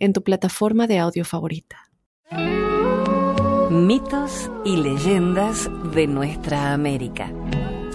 en 0.00 0.12
tu 0.12 0.22
plataforma 0.22 0.86
de 0.86 0.98
audio 0.98 1.24
favorita. 1.24 1.76
Mitos 3.70 4.50
y 4.64 4.76
leyendas 4.76 5.70
de 5.94 6.08
nuestra 6.08 6.72
América. 6.72 7.32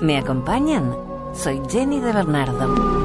¿Me 0.02 0.18
acompañan? 0.18 0.96
Soy 1.34 1.62
Jenny 1.70 2.00
de 2.00 2.14
Bernardo. 2.14 3.05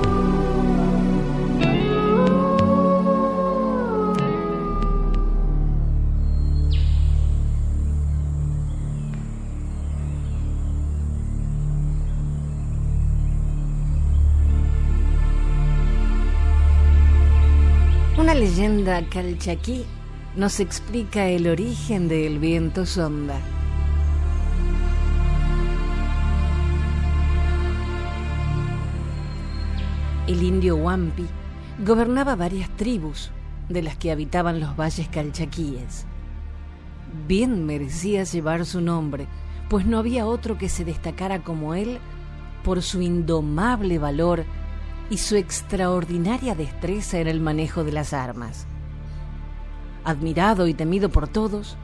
Leyenda 18.51 19.01
calchaquí 19.09 19.85
nos 20.35 20.59
explica 20.59 21.29
el 21.29 21.47
origen 21.47 22.09
del 22.09 22.41
viento 22.41 22.85
sonda. 22.85 23.39
El 30.27 30.43
indio 30.43 30.75
Wampi 30.75 31.27
gobernaba 31.87 32.35
varias 32.35 32.69
tribus 32.71 33.31
de 33.69 33.83
las 33.83 33.97
que 33.97 34.11
habitaban 34.11 34.59
los 34.59 34.77
valles 34.77 35.07
calchaquíes. 35.09 36.07
Bien 37.29 37.65
merecía 37.67 38.25
llevar 38.25 38.67
su 38.67 38.81
nombre, 38.81 39.29
pues 39.69 39.87
no 39.87 39.97
había 39.97 40.27
otro 40.27 40.59
que 40.59 40.69
se 40.69 40.85
destacara 40.85 41.45
como 41.45 41.75
él 41.75 42.01
por 42.65 42.83
su 42.83 43.01
indomable 43.01 44.01
valor 44.01 44.45
y 45.11 45.19
su 45.19 45.37
extraordinaria 45.37 46.55
destreza 46.55 47.19
en 47.19 47.27
el 47.27 47.41
manejo 47.41 47.85
de 47.85 47.93
las 47.93 48.13
armas. 48.13 48.67
Admirado 50.05 50.69
y 50.69 50.75
temido 50.75 51.11
por 51.11 51.29
todos, 51.29 51.77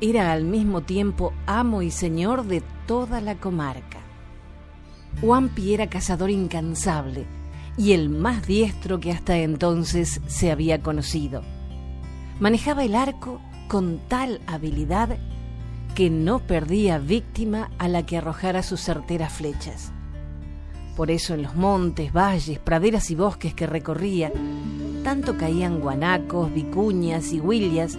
era 0.00 0.32
al 0.32 0.44
mismo 0.44 0.82
tiempo 0.82 1.32
amo 1.46 1.82
y 1.82 1.90
señor 1.90 2.44
de 2.44 2.62
toda 2.86 3.20
la 3.20 3.34
comarca. 3.34 3.98
Wampi 5.20 5.74
era 5.74 5.88
cazador 5.88 6.30
incansable 6.30 7.26
y 7.76 7.92
el 7.92 8.08
más 8.08 8.46
diestro 8.46 9.00
que 9.00 9.10
hasta 9.10 9.36
entonces 9.36 10.20
se 10.28 10.52
había 10.52 10.80
conocido. 10.80 11.42
Manejaba 12.38 12.84
el 12.84 12.94
arco 12.94 13.40
con 13.66 13.98
tal 14.08 14.40
habilidad 14.46 15.18
que 15.94 16.10
no 16.10 16.38
perdía 16.38 16.98
víctima 16.98 17.70
a 17.78 17.88
la 17.88 18.06
que 18.06 18.18
arrojara 18.18 18.62
sus 18.62 18.80
certeras 18.80 19.32
flechas. 19.32 19.92
Por 20.98 21.12
eso 21.12 21.32
en 21.32 21.42
los 21.42 21.54
montes, 21.54 22.12
valles, 22.12 22.58
praderas 22.58 23.12
y 23.12 23.14
bosques 23.14 23.54
que 23.54 23.68
recorría, 23.68 24.32
tanto 25.04 25.36
caían 25.36 25.78
guanacos, 25.78 26.52
vicuñas 26.52 27.32
y 27.32 27.38
huillas, 27.38 27.96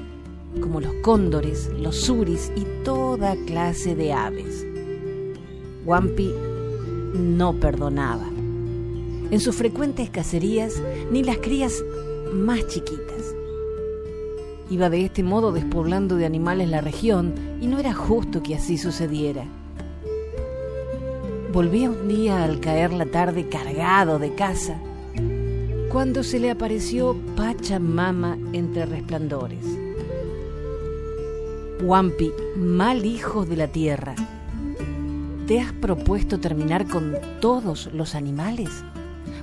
como 0.59 0.81
los 0.81 0.91
cóndores, 0.95 1.71
los 1.79 1.95
suris 1.95 2.51
y 2.57 2.65
toda 2.83 3.37
clase 3.45 3.95
de 3.95 4.11
aves. 4.11 4.67
Wampi 5.85 6.29
no 7.13 7.53
perdonaba. 7.53 8.27
En 9.31 9.39
sus 9.39 9.55
frecuentes 9.55 10.09
cacerías, 10.09 10.73
ni 11.09 11.23
las 11.23 11.37
crías 11.37 11.81
más 12.33 12.67
chiquitas. 12.67 13.33
Iba 14.69 14.89
de 14.89 15.05
este 15.05 15.23
modo 15.23 15.53
despoblando 15.53 16.17
de 16.17 16.25
animales 16.25 16.67
la 16.67 16.81
región 16.81 17.33
y 17.61 17.67
no 17.67 17.79
era 17.79 17.93
justo 17.93 18.43
que 18.43 18.55
así 18.55 18.77
sucediera. 18.77 19.45
Volvía 21.51 21.89
un 21.89 22.07
día 22.07 22.43
al 22.43 22.59
caer 22.59 22.93
la 22.93 23.07
tarde 23.07 23.49
cargado 23.49 24.19
de 24.19 24.35
casa, 24.35 24.79
cuando 25.89 26.23
se 26.23 26.39
le 26.39 26.51
apareció 26.51 27.17
Pachamama 27.35 28.37
entre 28.53 28.85
resplandores. 28.85 29.65
Wampi, 31.81 32.31
mal 32.55 33.03
hijo 33.03 33.45
de 33.45 33.57
la 33.57 33.67
tierra, 33.67 34.13
¿te 35.47 35.59
has 35.59 35.73
propuesto 35.73 36.39
terminar 36.39 36.87
con 36.87 37.15
todos 37.41 37.89
los 37.93 38.13
animales? 38.13 38.69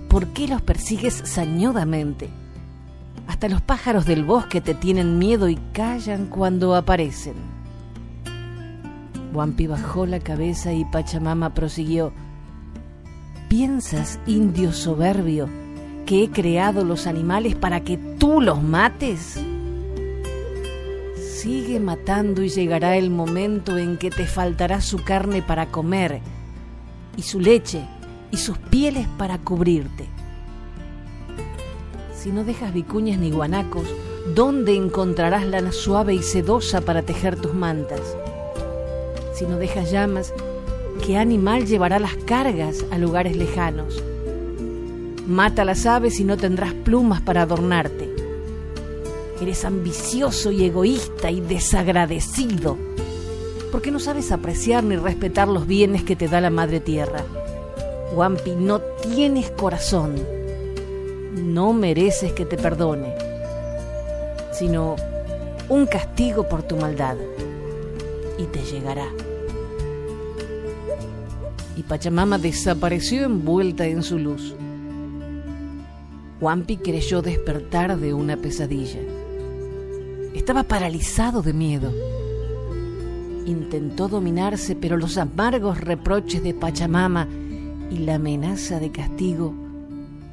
¿Por 0.08 0.28
qué 0.28 0.46
los 0.46 0.62
persigues 0.62 1.22
sañudamente? 1.24 2.30
Hasta 3.26 3.48
los 3.48 3.62
pájaros 3.62 4.06
del 4.06 4.22
bosque 4.22 4.60
te 4.60 4.74
tienen 4.74 5.18
miedo 5.18 5.48
y 5.48 5.56
callan 5.72 6.26
cuando 6.26 6.76
aparecen. 6.76 7.55
Wampi 9.36 9.66
bajó 9.66 10.06
la 10.06 10.18
cabeza 10.18 10.72
y 10.72 10.86
Pachamama 10.86 11.52
prosiguió. 11.52 12.10
¿Piensas, 13.50 14.18
indio 14.26 14.72
soberbio, 14.72 15.46
que 16.06 16.24
he 16.24 16.30
creado 16.30 16.84
los 16.84 17.06
animales 17.06 17.54
para 17.54 17.80
que 17.80 17.98
tú 18.18 18.40
los 18.40 18.62
mates? 18.62 19.38
Sigue 21.16 21.78
matando 21.80 22.42
y 22.42 22.48
llegará 22.48 22.96
el 22.96 23.10
momento 23.10 23.76
en 23.76 23.98
que 23.98 24.10
te 24.10 24.24
faltará 24.24 24.80
su 24.80 25.04
carne 25.04 25.42
para 25.42 25.66
comer 25.66 26.22
y 27.18 27.22
su 27.22 27.38
leche 27.38 27.86
y 28.30 28.38
sus 28.38 28.56
pieles 28.56 29.06
para 29.18 29.36
cubrirte. 29.36 30.06
Si 32.14 32.30
no 32.30 32.42
dejas 32.42 32.72
vicuñas 32.72 33.18
ni 33.18 33.30
guanacos, 33.30 33.86
¿dónde 34.34 34.74
encontrarás 34.74 35.44
lana 35.44 35.72
suave 35.72 36.14
y 36.14 36.22
sedosa 36.22 36.80
para 36.80 37.02
tejer 37.02 37.36
tus 37.36 37.52
mantas? 37.52 38.00
Si 39.36 39.44
no 39.44 39.58
dejas 39.58 39.90
llamas, 39.90 40.32
¿qué 41.04 41.18
animal 41.18 41.66
llevará 41.66 41.98
las 41.98 42.16
cargas 42.16 42.86
a 42.90 42.96
lugares 42.96 43.36
lejanos? 43.36 44.02
Mata 45.26 45.66
las 45.66 45.84
aves 45.84 46.18
y 46.20 46.24
no 46.24 46.38
tendrás 46.38 46.72
plumas 46.72 47.20
para 47.20 47.42
adornarte. 47.42 48.08
Eres 49.42 49.66
ambicioso 49.66 50.50
y 50.50 50.64
egoísta 50.64 51.30
y 51.30 51.42
desagradecido, 51.42 52.78
porque 53.70 53.90
no 53.90 53.98
sabes 53.98 54.32
apreciar 54.32 54.84
ni 54.84 54.96
respetar 54.96 55.48
los 55.48 55.66
bienes 55.66 56.02
que 56.02 56.16
te 56.16 56.28
da 56.28 56.40
la 56.40 56.48
madre 56.48 56.80
tierra. 56.80 57.22
Wampi, 58.14 58.52
no 58.52 58.80
tienes 58.80 59.50
corazón. 59.50 60.14
No 61.34 61.74
mereces 61.74 62.32
que 62.32 62.46
te 62.46 62.56
perdone, 62.56 63.14
sino 64.52 64.96
un 65.68 65.84
castigo 65.84 66.48
por 66.48 66.62
tu 66.62 66.78
maldad. 66.78 67.16
Y 68.38 68.44
te 68.44 68.62
llegará 68.62 69.08
y 71.76 71.82
Pachamama 71.82 72.38
desapareció 72.38 73.24
envuelta 73.24 73.86
en 73.86 74.02
su 74.02 74.18
luz. 74.18 74.54
Wampi 76.40 76.78
creyó 76.78 77.22
despertar 77.22 77.98
de 77.98 78.14
una 78.14 78.36
pesadilla. 78.36 79.00
Estaba 80.34 80.64
paralizado 80.64 81.42
de 81.42 81.52
miedo. 81.52 81.92
Intentó 83.46 84.08
dominarse, 84.08 84.74
pero 84.74 84.96
los 84.96 85.18
amargos 85.18 85.80
reproches 85.80 86.42
de 86.42 86.54
Pachamama 86.54 87.28
y 87.90 87.98
la 87.98 88.16
amenaza 88.16 88.80
de 88.80 88.90
castigo 88.90 89.54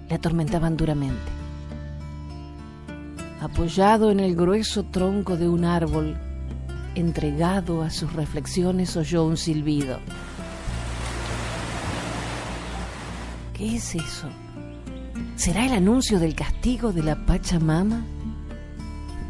le 0.10 0.16
atormentaban 0.16 0.76
duramente. 0.76 1.32
Apoyado 3.40 4.12
en 4.12 4.20
el 4.20 4.36
grueso 4.36 4.84
tronco 4.84 5.38
de 5.38 5.48
un 5.50 5.66
árbol, 5.66 6.18
entregado 6.96 7.82
a 7.82 7.90
sus 7.90 8.14
reflexiones, 8.14 8.96
oyó 8.96 9.26
un 9.26 9.38
silbido. 9.38 10.00
¿Qué 13.64 13.78
es 13.78 13.96
eso? 13.96 14.28
¿Será 15.38 15.66
el 15.66 15.72
anuncio 15.72 16.20
del 16.20 16.36
castigo 16.36 16.92
de 16.92 17.02
la 17.02 17.26
Pachamama? 17.26 18.04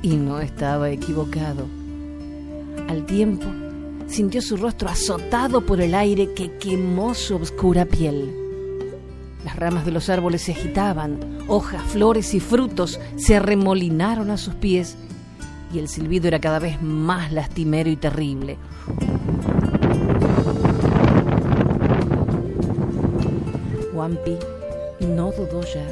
Y 0.01 0.15
no 0.15 0.39
estaba 0.39 0.89
equivocado. 0.89 1.67
Al 2.89 3.05
tiempo, 3.05 3.45
sintió 4.07 4.41
su 4.41 4.57
rostro 4.57 4.89
azotado 4.89 5.63
por 5.63 5.81
el 5.81 5.93
aire 5.93 6.33
que 6.33 6.57
quemó 6.57 7.13
su 7.13 7.35
oscura 7.35 7.85
piel. 7.85 8.33
Las 9.45 9.55
ramas 9.55 9.85
de 9.85 9.91
los 9.91 10.09
árboles 10.09 10.41
se 10.41 10.53
agitaban, 10.53 11.19
hojas, 11.47 11.83
flores 11.83 12.33
y 12.33 12.39
frutos 12.39 12.99
se 13.17 13.35
arremolinaron 13.35 14.31
a 14.31 14.37
sus 14.37 14.55
pies 14.55 14.97
y 15.71 15.77
el 15.77 15.87
silbido 15.87 16.27
era 16.27 16.41
cada 16.41 16.57
vez 16.57 16.81
más 16.81 17.31
lastimero 17.31 17.87
y 17.87 17.97
terrible. 17.97 18.57
Wampi 24.03 24.37
no 24.99 25.31
dudó 25.31 25.61
ya. 25.63 25.87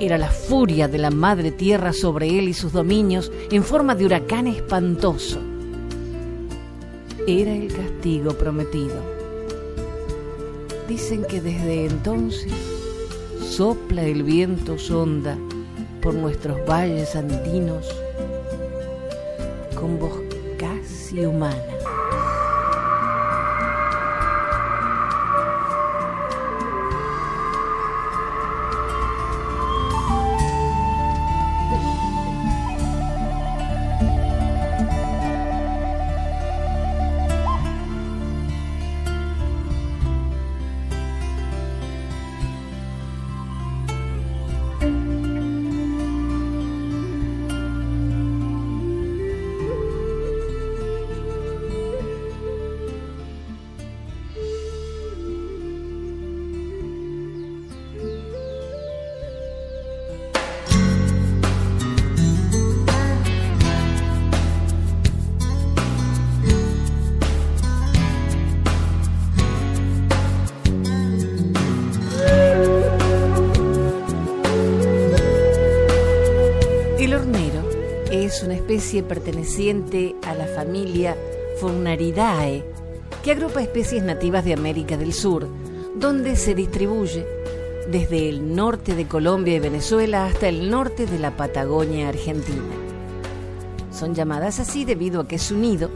Era 0.00 0.16
la 0.16 0.30
furia 0.30 0.88
de 0.88 0.96
la 0.96 1.10
madre 1.10 1.50
tierra 1.50 1.92
sobre 1.92 2.38
él 2.38 2.48
y 2.48 2.54
sus 2.54 2.72
dominios 2.72 3.30
en 3.50 3.62
forma 3.62 3.94
de 3.94 4.06
huracán 4.06 4.46
espantoso. 4.46 5.38
Era 7.26 7.54
el 7.54 7.70
castigo 7.70 8.32
prometido. 8.32 8.96
Dicen 10.88 11.24
que 11.28 11.42
desde 11.42 11.84
entonces 11.84 12.50
sopla 13.46 14.02
el 14.04 14.22
viento 14.22 14.78
sonda 14.78 15.36
por 16.00 16.14
nuestros 16.14 16.66
valles 16.66 17.14
andinos 17.14 17.94
con 19.74 19.98
voz 19.98 20.18
casi 20.58 21.26
humana. 21.26 21.71
Especie 78.32 79.02
perteneciente 79.02 80.16
a 80.26 80.34
la 80.34 80.46
familia 80.46 81.16
Furnaridae, 81.60 82.64
que 83.22 83.32
agrupa 83.32 83.62
especies 83.62 84.02
nativas 84.02 84.44
de 84.44 84.54
América 84.54 84.96
del 84.96 85.12
Sur, 85.12 85.46
donde 85.96 86.36
se 86.36 86.54
distribuye 86.54 87.26
desde 87.90 88.28
el 88.28 88.54
norte 88.54 88.94
de 88.94 89.06
Colombia 89.06 89.54
y 89.54 89.60
Venezuela 89.60 90.26
hasta 90.26 90.48
el 90.48 90.70
norte 90.70 91.06
de 91.06 91.18
la 91.18 91.36
Patagonia 91.36 92.08
Argentina. 92.08 92.74
Son 93.92 94.14
llamadas 94.14 94.60
así 94.60 94.84
debido 94.84 95.20
a 95.20 95.28
que 95.28 95.38
su 95.38 95.56
nido 95.56 95.90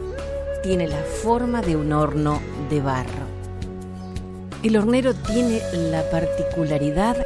tiene 0.63 0.87
la 0.87 1.01
forma 1.01 1.61
de 1.61 1.75
un 1.75 1.91
horno 1.91 2.39
de 2.69 2.81
barro. 2.81 3.25
El 4.63 4.77
hornero 4.77 5.13
tiene 5.13 5.61
la 5.91 6.09
particularidad 6.09 7.17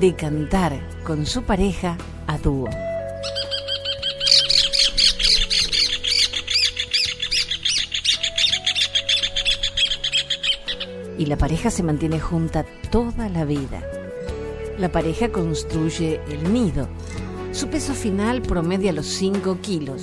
de 0.00 0.14
cantar 0.14 0.80
con 1.04 1.26
su 1.26 1.42
pareja 1.42 1.96
a 2.26 2.38
dúo. 2.38 2.85
Y 11.18 11.26
la 11.26 11.36
pareja 11.36 11.70
se 11.70 11.82
mantiene 11.82 12.20
junta 12.20 12.64
toda 12.90 13.28
la 13.28 13.44
vida. 13.44 13.82
La 14.78 14.90
pareja 14.90 15.30
construye 15.30 16.20
el 16.30 16.52
nido. 16.52 16.88
Su 17.52 17.68
peso 17.68 17.94
final 17.94 18.42
promedia 18.42 18.92
los 18.92 19.06
5 19.06 19.58
kilos 19.62 20.02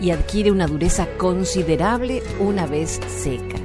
y 0.00 0.10
adquiere 0.10 0.50
una 0.50 0.66
dureza 0.66 1.06
considerable 1.18 2.22
una 2.40 2.66
vez 2.66 3.00
seca. 3.08 3.58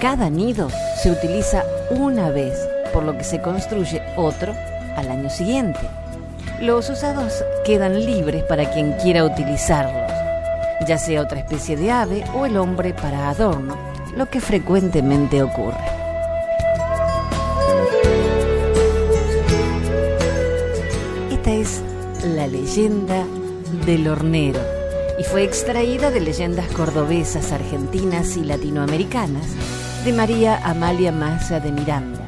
Cada 0.00 0.30
nido 0.30 0.68
se 1.02 1.10
utiliza 1.10 1.64
una 1.90 2.30
vez, 2.30 2.56
por 2.94 3.02
lo 3.02 3.18
que 3.18 3.24
se 3.24 3.42
construye 3.42 4.00
otro 4.16 4.54
al 4.96 5.10
año 5.10 5.28
siguiente. 5.28 5.80
Los 6.62 6.88
usados 6.88 7.44
quedan 7.64 8.04
libres 8.06 8.44
para 8.44 8.70
quien 8.72 8.92
quiera 8.94 9.24
utilizarlos, 9.24 10.10
ya 10.86 10.96
sea 10.96 11.20
otra 11.22 11.40
especie 11.40 11.76
de 11.76 11.90
ave 11.90 12.24
o 12.34 12.46
el 12.46 12.56
hombre 12.56 12.94
para 12.94 13.28
adorno, 13.28 13.89
lo 14.16 14.28
que 14.28 14.40
frecuentemente 14.40 15.42
ocurre. 15.42 15.78
Esta 21.30 21.52
es 21.52 21.82
la 22.24 22.46
leyenda 22.46 23.24
del 23.86 24.08
hornero 24.08 24.60
y 25.18 25.24
fue 25.24 25.44
extraída 25.44 26.10
de 26.10 26.20
leyendas 26.20 26.66
cordobesas, 26.68 27.52
argentinas 27.52 28.36
y 28.36 28.44
latinoamericanas 28.44 29.46
de 30.04 30.12
María 30.12 30.58
Amalia 30.64 31.12
Massa 31.12 31.60
de 31.60 31.72
Miranda, 31.72 32.20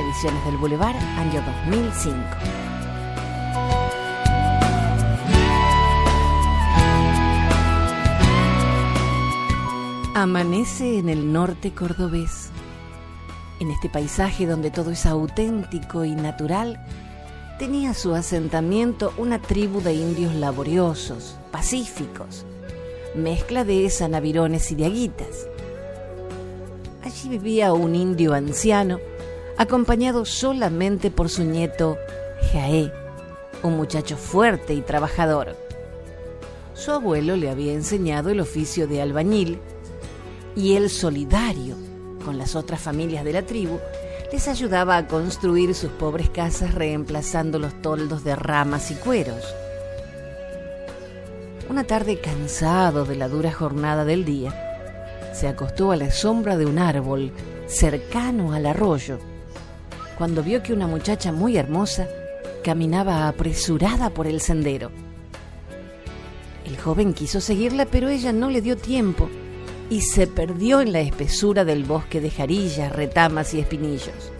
ediciones 0.00 0.44
del 0.44 0.56
Boulevard, 0.56 0.96
año 1.18 1.42
2005. 1.64 2.65
Amanece 10.18 10.96
en 10.96 11.10
el 11.10 11.30
norte 11.30 11.74
cordobés. 11.74 12.48
En 13.60 13.70
este 13.70 13.90
paisaje 13.90 14.46
donde 14.46 14.70
todo 14.70 14.90
es 14.92 15.04
auténtico 15.04 16.06
y 16.06 16.12
natural, 16.12 16.82
tenía 17.58 17.92
su 17.92 18.14
asentamiento 18.14 19.12
una 19.18 19.42
tribu 19.42 19.82
de 19.82 19.92
indios 19.92 20.34
laboriosos, 20.34 21.36
pacíficos, 21.52 22.46
mezcla 23.14 23.66
de 23.66 23.90
sanavirones 23.90 24.72
y 24.72 24.76
de 24.76 24.86
aguitas. 24.86 25.48
Allí 27.02 27.28
vivía 27.28 27.74
un 27.74 27.94
indio 27.94 28.32
anciano, 28.32 29.00
acompañado 29.58 30.24
solamente 30.24 31.10
por 31.10 31.28
su 31.28 31.44
nieto 31.44 31.98
Jaé, 32.54 32.90
un 33.62 33.76
muchacho 33.76 34.16
fuerte 34.16 34.72
y 34.72 34.80
trabajador. 34.80 35.54
Su 36.72 36.92
abuelo 36.92 37.36
le 37.36 37.50
había 37.50 37.74
enseñado 37.74 38.30
el 38.30 38.40
oficio 38.40 38.88
de 38.88 39.02
albañil 39.02 39.60
y 40.56 40.74
él 40.74 40.90
solidario 40.90 41.76
con 42.24 42.38
las 42.38 42.56
otras 42.56 42.80
familias 42.80 43.24
de 43.24 43.32
la 43.32 43.42
tribu, 43.42 43.78
les 44.32 44.48
ayudaba 44.48 44.96
a 44.96 45.06
construir 45.06 45.74
sus 45.74 45.90
pobres 45.92 46.28
casas 46.30 46.74
reemplazando 46.74 47.60
los 47.60 47.80
toldos 47.82 48.24
de 48.24 48.34
ramas 48.34 48.90
y 48.90 48.94
cueros. 48.94 49.44
Una 51.70 51.84
tarde 51.84 52.18
cansado 52.18 53.04
de 53.04 53.14
la 53.14 53.28
dura 53.28 53.52
jornada 53.52 54.04
del 54.04 54.24
día, 54.24 55.30
se 55.32 55.46
acostó 55.46 55.92
a 55.92 55.96
la 55.96 56.10
sombra 56.10 56.56
de 56.56 56.66
un 56.66 56.78
árbol 56.78 57.30
cercano 57.66 58.52
al 58.52 58.66
arroyo, 58.66 59.18
cuando 60.18 60.42
vio 60.42 60.62
que 60.62 60.72
una 60.72 60.86
muchacha 60.86 61.30
muy 61.30 61.56
hermosa 61.56 62.08
caminaba 62.64 63.28
apresurada 63.28 64.10
por 64.10 64.26
el 64.26 64.40
sendero. 64.40 64.90
El 66.64 66.76
joven 66.78 67.14
quiso 67.14 67.40
seguirla, 67.40 67.86
pero 67.86 68.08
ella 68.08 68.32
no 68.32 68.50
le 68.50 68.62
dio 68.62 68.76
tiempo 68.76 69.28
y 69.88 70.00
se 70.00 70.26
perdió 70.26 70.80
en 70.80 70.92
la 70.92 71.00
espesura 71.00 71.64
del 71.64 71.84
bosque 71.84 72.20
de 72.20 72.30
jarillas, 72.30 72.92
retamas 72.92 73.54
y 73.54 73.60
espinillos. 73.60 74.32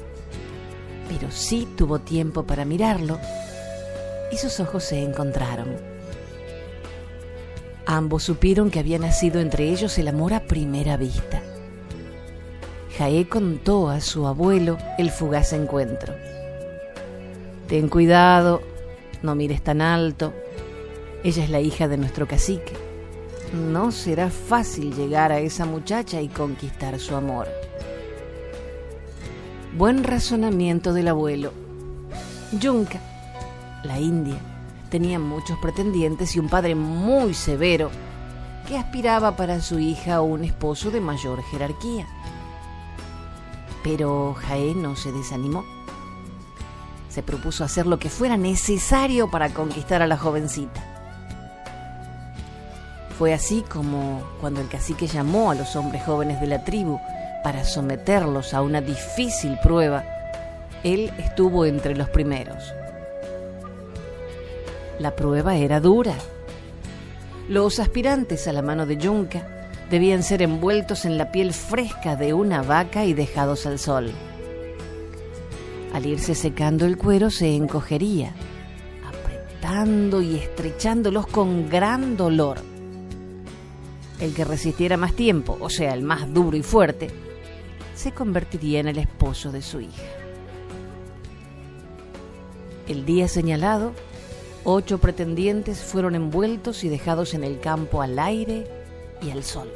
Pero 1.09 1.31
sí 1.31 1.69
tuvo 1.77 2.01
tiempo 2.01 2.45
para 2.45 2.65
mirarlo 2.65 3.19
y 4.33 4.37
sus 4.37 4.59
ojos 4.59 4.85
se 4.85 5.03
encontraron. 5.03 5.77
Ambos 7.87 8.25
supieron 8.25 8.71
que 8.71 8.81
había 8.81 8.99
nacido 8.99 9.41
entre 9.41 9.69
ellos 9.69 9.97
el 9.99 10.09
amor 10.09 10.35
a 10.35 10.47
primera 10.47 10.97
vista. 10.97 11.41
Jaé 12.99 13.29
contó 13.29 13.89
a 13.89 14.01
su 14.01 14.27
abuelo 14.27 14.79
el 14.99 15.11
fugaz 15.11 15.53
encuentro. 15.53 16.15
Ten 17.69 17.89
cuidado, 17.89 18.63
no 19.23 19.37
mires 19.37 19.63
tan 19.63 19.81
alto. 19.81 20.33
Ella 21.23 21.45
es 21.45 21.51
la 21.51 21.61
hija 21.61 21.87
de 21.87 21.99
nuestro 21.99 22.27
cacique 22.27 22.86
no 23.53 23.93
será 23.93 24.31
fácil 24.31 24.95
llegar 24.95 25.33
a 25.33 25.39
esa 25.39 25.65
muchacha 25.65 26.21
y 26.21 26.29
conquistar 26.29 26.99
su 26.99 27.15
amor. 27.15 27.49
Buen 29.77 30.05
razonamiento 30.05 30.93
del 30.93 31.09
abuelo. 31.09 31.53
Yunca, 32.59 33.01
la 33.83 34.01
India, 34.01 34.39
tenía 34.91 35.19
muchos 35.19 35.59
pretendientes 35.59 36.35
y 36.35 36.39
un 36.39 36.49
padre 36.49 36.75
muy 36.75 37.35
severo 37.35 37.91
que 38.67 38.79
aspiraba 38.79 39.37
para 39.37 39.61
su 39.61 39.79
hija 39.79 40.23
un 40.23 40.45
esposo 40.45 40.91
de 40.91 41.01
mayor 41.01 41.43
jerarquía. 41.43 42.07
Pero 43.83 44.35
Jaé 44.35 44.75
no 44.75 44.97
se 44.97 45.13
desanimó. 45.13 45.65
Se 47.09 47.23
propuso 47.23 47.65
hacer 47.65 47.87
lo 47.87 47.99
que 47.99 48.11
fuera 48.11 48.37
necesario 48.37 49.31
para 49.31 49.51
conquistar 49.51 50.03
a 50.03 50.07
la 50.07 50.19
jovencita. 50.19 50.96
Fue 53.19 53.33
así 53.33 53.63
como 53.63 54.23
cuando 54.41 54.61
el 54.61 54.69
cacique 54.69 55.07
llamó 55.07 55.51
a 55.51 55.55
los 55.55 55.75
hombres 55.75 56.03
jóvenes 56.05 56.39
de 56.39 56.49
la 56.49 56.65
tribu 56.65 57.01
para 57.43 57.65
someterlos 57.65 58.53
a 58.53 58.61
una 58.61 58.83
difícil 58.83 59.59
prueba, 59.63 60.05
él 60.85 61.11
estuvo 61.19 61.65
entre 61.65 61.97
los 61.97 62.11
primeros. 62.11 62.75
La 64.99 65.17
prueba 65.17 65.57
era 65.57 65.81
dura. 65.81 66.15
Los 67.49 67.79
aspirantes 67.79 68.47
a 68.49 68.53
la 68.53 68.61
mano 68.61 68.85
de 68.85 68.99
Yunca 68.99 69.71
debían 69.91 70.23
ser 70.23 70.43
envueltos 70.43 71.07
en 71.07 71.17
la 71.17 71.33
piel 71.33 71.55
fresca 71.55 72.17
de 72.17 72.35
una 72.35 72.63
vaca 72.63 73.07
y 73.07 73.15
dejados 73.15 73.65
al 73.65 73.79
sol. 73.79 74.11
Al 75.95 76.05
irse 76.05 76.35
secando 76.35 76.85
el 76.85 76.99
cuero 76.99 77.31
se 77.31 77.55
encogería, 77.55 78.35
apretando 79.09 80.21
y 80.21 80.37
estrechándolos 80.37 81.27
con 81.27 81.71
gran 81.71 82.19
dolor. 82.19 82.76
El 84.21 84.35
que 84.35 84.45
resistiera 84.45 84.97
más 84.97 85.13
tiempo, 85.13 85.59
o 85.61 85.69
sea, 85.69 85.93
el 85.93 86.03
más 86.03 86.33
duro 86.33 86.57
y 86.57 86.63
fuerte, 86.63 87.11
se 87.95 88.13
convertiría 88.13 88.81
en 88.81 88.89
el 88.89 88.99
esposo 88.99 89.53
de 89.53 89.63
su 89.63 89.81
hija. 89.81 90.05
El 92.89 93.05
día 93.05 93.29
señalado, 93.29 93.93
ocho 94.65 94.99
pretendientes 94.99 95.83
fueron 95.83 96.15
envueltos 96.15 96.85
y 96.85 96.89
dejados 96.89 97.35
en 97.35 97.45
el 97.45 97.61
campo 97.61 98.01
al 98.01 98.19
aire 98.19 98.67
y 99.21 99.31
al 99.31 99.43
sol. 99.43 99.71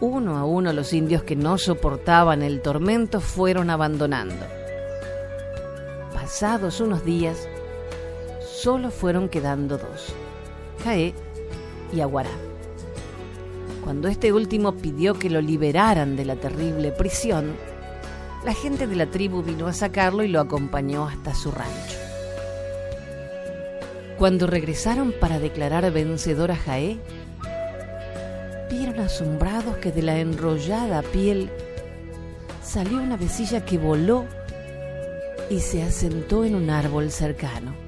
Uno 0.00 0.36
a 0.36 0.44
uno 0.44 0.72
los 0.72 0.92
indios 0.92 1.22
que 1.22 1.36
no 1.36 1.58
soportaban 1.58 2.42
el 2.42 2.60
tormento 2.60 3.20
fueron 3.20 3.70
abandonando. 3.70 4.46
Pasados 6.12 6.80
unos 6.80 7.04
días, 7.04 7.48
solo 8.44 8.90
fueron 8.90 9.28
quedando 9.28 9.78
dos, 9.78 10.14
Jaé 10.82 11.14
y 11.92 12.00
Aguará. 12.00 12.53
Cuando 13.84 14.08
este 14.08 14.32
último 14.32 14.72
pidió 14.72 15.12
que 15.18 15.28
lo 15.28 15.42
liberaran 15.42 16.16
de 16.16 16.24
la 16.24 16.36
terrible 16.36 16.90
prisión, 16.90 17.54
la 18.42 18.54
gente 18.54 18.86
de 18.86 18.96
la 18.96 19.10
tribu 19.10 19.42
vino 19.42 19.66
a 19.66 19.74
sacarlo 19.74 20.22
y 20.22 20.28
lo 20.28 20.40
acompañó 20.40 21.06
hasta 21.06 21.34
su 21.34 21.50
rancho. 21.50 21.98
Cuando 24.18 24.46
regresaron 24.46 25.12
para 25.20 25.38
declarar 25.38 25.92
vencedor 25.92 26.50
a 26.50 26.56
Jaé, 26.56 26.98
vieron 28.70 29.00
asombrados 29.00 29.76
que 29.76 29.92
de 29.92 30.00
la 30.00 30.18
enrollada 30.18 31.02
piel 31.02 31.50
salió 32.62 32.96
una 32.96 33.18
vecilla 33.18 33.66
que 33.66 33.76
voló 33.76 34.24
y 35.50 35.60
se 35.60 35.82
asentó 35.82 36.42
en 36.46 36.54
un 36.54 36.70
árbol 36.70 37.10
cercano. 37.10 37.83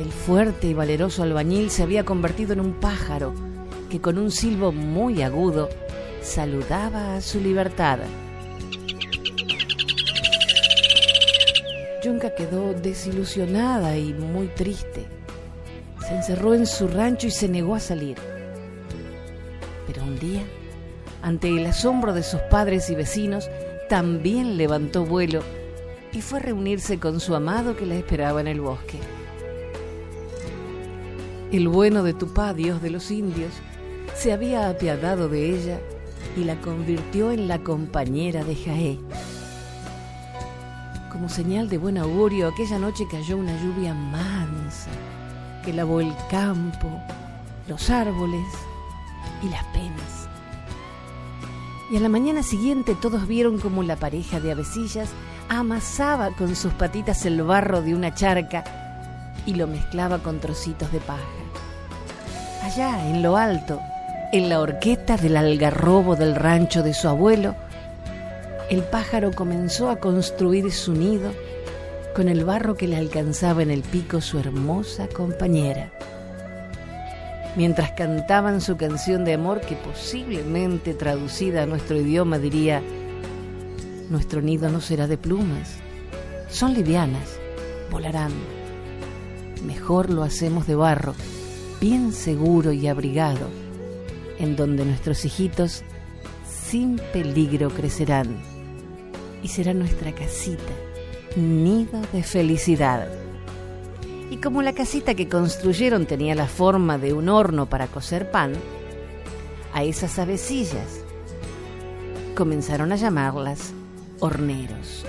El 0.00 0.12
fuerte 0.12 0.66
y 0.66 0.72
valeroso 0.72 1.22
albañil 1.22 1.70
se 1.70 1.82
había 1.82 2.06
convertido 2.06 2.54
en 2.54 2.60
un 2.60 2.72
pájaro 2.72 3.34
que 3.90 4.00
con 4.00 4.16
un 4.16 4.30
silbo 4.30 4.72
muy 4.72 5.20
agudo 5.20 5.68
saludaba 6.22 7.16
a 7.16 7.20
su 7.20 7.38
libertad. 7.38 7.98
Yunca 12.02 12.34
quedó 12.34 12.72
desilusionada 12.72 13.98
y 13.98 14.14
muy 14.14 14.46
triste. 14.46 15.06
Se 16.08 16.14
encerró 16.14 16.54
en 16.54 16.64
su 16.64 16.88
rancho 16.88 17.26
y 17.26 17.30
se 17.30 17.50
negó 17.50 17.74
a 17.74 17.80
salir. 17.80 18.16
Pero 19.86 20.02
un 20.02 20.18
día, 20.18 20.44
ante 21.20 21.48
el 21.48 21.66
asombro 21.66 22.14
de 22.14 22.22
sus 22.22 22.40
padres 22.50 22.88
y 22.88 22.94
vecinos, 22.94 23.50
también 23.90 24.56
levantó 24.56 25.04
vuelo 25.04 25.42
y 26.10 26.22
fue 26.22 26.38
a 26.38 26.42
reunirse 26.42 26.98
con 26.98 27.20
su 27.20 27.34
amado 27.34 27.76
que 27.76 27.84
la 27.84 27.96
esperaba 27.96 28.40
en 28.40 28.46
el 28.46 28.62
bosque. 28.62 28.98
El 31.52 31.66
bueno 31.66 32.04
de 32.04 32.14
Tupá, 32.14 32.54
dios 32.54 32.80
de 32.80 32.90
los 32.90 33.10
indios, 33.10 33.52
se 34.14 34.32
había 34.32 34.68
apiadado 34.68 35.28
de 35.28 35.50
ella 35.50 35.80
y 36.36 36.44
la 36.44 36.60
convirtió 36.60 37.32
en 37.32 37.48
la 37.48 37.58
compañera 37.58 38.44
de 38.44 38.54
Jaé. 38.54 39.00
Como 41.10 41.28
señal 41.28 41.68
de 41.68 41.78
buen 41.78 41.98
augurio, 41.98 42.46
aquella 42.46 42.78
noche 42.78 43.04
cayó 43.10 43.36
una 43.36 43.60
lluvia 43.60 43.94
mansa 43.94 44.90
que 45.64 45.72
lavó 45.72 46.00
el 46.00 46.12
campo, 46.30 46.88
los 47.66 47.90
árboles 47.90 48.46
y 49.42 49.48
las 49.48 49.64
penas. 49.72 50.28
Y 51.90 51.96
a 51.96 52.00
la 52.00 52.08
mañana 52.08 52.44
siguiente 52.44 52.94
todos 52.94 53.26
vieron 53.26 53.58
como 53.58 53.82
la 53.82 53.96
pareja 53.96 54.38
de 54.38 54.52
avecillas 54.52 55.08
amasaba 55.48 56.30
con 56.30 56.54
sus 56.54 56.72
patitas 56.74 57.26
el 57.26 57.42
barro 57.42 57.82
de 57.82 57.96
una 57.96 58.14
charca 58.14 58.62
y 59.46 59.54
lo 59.54 59.66
mezclaba 59.66 60.18
con 60.18 60.38
trocitos 60.38 60.92
de 60.92 61.00
paja. 61.00 61.39
Allá, 62.70 63.04
en 63.10 63.20
lo 63.20 63.36
alto, 63.36 63.80
en 64.30 64.48
la 64.48 64.60
horqueta 64.60 65.16
del 65.16 65.36
algarrobo 65.36 66.14
del 66.14 66.36
rancho 66.36 66.84
de 66.84 66.94
su 66.94 67.08
abuelo, 67.08 67.56
el 68.70 68.84
pájaro 68.84 69.32
comenzó 69.32 69.90
a 69.90 69.96
construir 69.96 70.70
su 70.70 70.92
nido 70.92 71.32
con 72.14 72.28
el 72.28 72.44
barro 72.44 72.76
que 72.76 72.86
le 72.86 72.96
alcanzaba 72.96 73.64
en 73.64 73.72
el 73.72 73.82
pico 73.82 74.20
su 74.20 74.38
hermosa 74.38 75.08
compañera. 75.08 75.90
Mientras 77.56 77.90
cantaban 77.90 78.60
su 78.60 78.76
canción 78.76 79.24
de 79.24 79.34
amor 79.34 79.62
que 79.62 79.74
posiblemente 79.74 80.94
traducida 80.94 81.64
a 81.64 81.66
nuestro 81.66 81.96
idioma 81.96 82.38
diría, 82.38 82.82
nuestro 84.10 84.42
nido 84.42 84.70
no 84.70 84.80
será 84.80 85.08
de 85.08 85.18
plumas, 85.18 85.72
son 86.48 86.74
livianas, 86.74 87.36
volarán. 87.90 88.30
Mejor 89.66 90.08
lo 90.08 90.22
hacemos 90.22 90.68
de 90.68 90.76
barro, 90.76 91.16
bien 91.80 92.12
seguro 92.12 92.72
y 92.72 92.86
abrigado 92.86 93.48
en 94.38 94.54
donde 94.54 94.84
nuestros 94.84 95.24
hijitos 95.24 95.82
sin 96.46 97.00
peligro 97.12 97.70
crecerán 97.70 98.36
y 99.42 99.48
será 99.48 99.72
nuestra 99.72 100.12
casita, 100.12 100.72
nido 101.36 102.00
de 102.12 102.22
felicidad. 102.22 103.08
Y 104.30 104.36
como 104.36 104.62
la 104.62 104.74
casita 104.74 105.14
que 105.14 105.28
construyeron 105.28 106.06
tenía 106.06 106.34
la 106.34 106.46
forma 106.46 106.98
de 106.98 107.12
un 107.12 107.28
horno 107.28 107.66
para 107.66 107.86
cocer 107.86 108.30
pan, 108.30 108.52
a 109.72 109.82
esas 109.82 110.18
avecillas 110.18 111.00
comenzaron 112.34 112.92
a 112.92 112.96
llamarlas 112.96 113.72
horneros. 114.20 115.04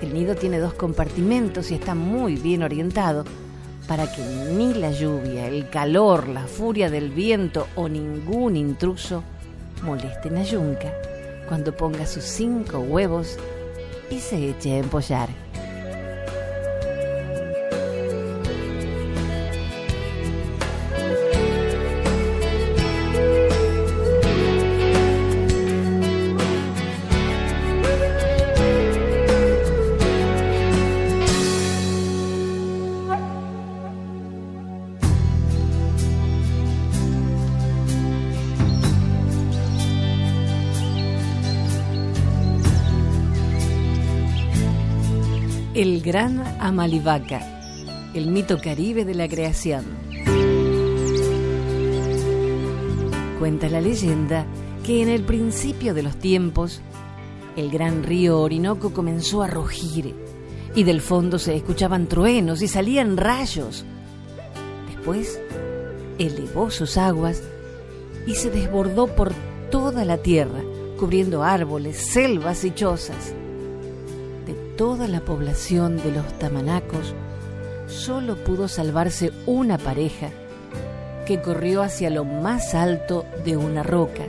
El 0.00 0.14
nido 0.14 0.34
tiene 0.34 0.58
dos 0.58 0.74
compartimentos 0.74 1.70
y 1.70 1.74
está 1.74 1.94
muy 1.94 2.36
bien 2.36 2.62
orientado 2.62 3.24
para 3.88 4.12
que 4.12 4.22
ni 4.22 4.74
la 4.74 4.90
lluvia, 4.90 5.48
el 5.48 5.70
calor, 5.70 6.28
la 6.28 6.46
furia 6.46 6.90
del 6.90 7.10
viento 7.10 7.66
o 7.74 7.88
ningún 7.88 8.54
intruso 8.54 9.24
molesten 9.82 10.36
a 10.36 10.42
Yunca 10.42 10.92
cuando 11.48 11.74
ponga 11.74 12.06
sus 12.06 12.24
cinco 12.24 12.80
huevos 12.80 13.38
y 14.10 14.18
se 14.18 14.50
eche 14.50 14.74
a 14.74 14.78
empollar. 14.78 15.28
El 45.78 46.02
gran 46.02 46.42
Amalivaca, 46.58 47.40
el 48.12 48.32
mito 48.32 48.58
caribe 48.60 49.04
de 49.04 49.14
la 49.14 49.28
creación. 49.28 49.84
Cuenta 53.38 53.68
la 53.68 53.80
leyenda 53.80 54.44
que 54.84 55.02
en 55.02 55.08
el 55.08 55.22
principio 55.22 55.94
de 55.94 56.02
los 56.02 56.16
tiempos, 56.16 56.80
el 57.54 57.70
gran 57.70 58.02
río 58.02 58.40
Orinoco 58.40 58.92
comenzó 58.92 59.40
a 59.44 59.46
rugir 59.46 60.16
y 60.74 60.82
del 60.82 61.00
fondo 61.00 61.38
se 61.38 61.54
escuchaban 61.54 62.08
truenos 62.08 62.60
y 62.60 62.66
salían 62.66 63.16
rayos. 63.16 63.84
Después 64.88 65.40
elevó 66.18 66.72
sus 66.72 66.98
aguas 66.98 67.40
y 68.26 68.34
se 68.34 68.50
desbordó 68.50 69.06
por 69.06 69.32
toda 69.70 70.04
la 70.04 70.18
tierra, 70.18 70.60
cubriendo 70.98 71.44
árboles, 71.44 71.98
selvas 71.98 72.64
y 72.64 72.72
chozas 72.72 73.32
toda 74.78 75.08
la 75.08 75.20
población 75.20 75.96
de 75.96 76.12
los 76.12 76.38
tamanacos, 76.38 77.12
solo 77.88 78.36
pudo 78.36 78.68
salvarse 78.68 79.32
una 79.44 79.76
pareja 79.76 80.30
que 81.26 81.42
corrió 81.42 81.82
hacia 81.82 82.10
lo 82.10 82.24
más 82.24 82.76
alto 82.76 83.26
de 83.44 83.56
una 83.56 83.82
roca, 83.82 84.22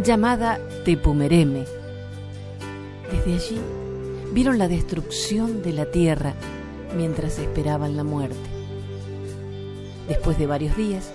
llamada 0.00 0.60
Tepumereme. 0.84 1.64
Desde 3.10 3.34
allí 3.34 3.60
vieron 4.32 4.56
la 4.56 4.68
destrucción 4.68 5.62
de 5.62 5.72
la 5.72 5.86
tierra 5.86 6.34
mientras 6.96 7.40
esperaban 7.40 7.96
la 7.96 8.04
muerte. 8.04 8.36
Después 10.06 10.38
de 10.38 10.46
varios 10.46 10.76
días, 10.76 11.10